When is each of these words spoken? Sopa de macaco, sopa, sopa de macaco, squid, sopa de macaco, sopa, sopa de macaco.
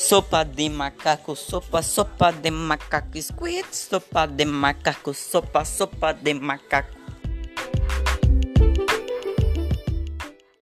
Sopa 0.00 0.44
de 0.44 0.70
macaco, 0.70 1.36
sopa, 1.36 1.82
sopa 1.82 2.32
de 2.32 2.50
macaco, 2.50 3.20
squid, 3.20 3.66
sopa 3.70 4.26
de 4.26 4.46
macaco, 4.46 5.12
sopa, 5.12 5.62
sopa 5.62 6.14
de 6.14 6.32
macaco. 6.32 6.99